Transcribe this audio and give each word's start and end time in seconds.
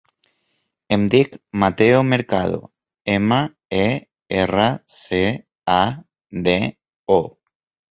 Em 0.95 1.01
dic 1.15 1.35
Mateo 1.63 1.99
Mercado: 2.13 2.57
ema, 3.17 3.39
e, 3.81 3.83
erra, 4.45 4.67
ce, 5.05 5.23
a, 5.77 5.79
de, 6.51 6.59
o. 7.21 7.23